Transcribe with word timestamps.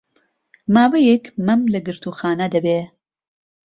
ماوەیەک 0.73 1.23
مەم 1.45 1.61
لە 1.73 1.79
گرتووخانە 1.87 2.47
دەبێ 2.53 2.79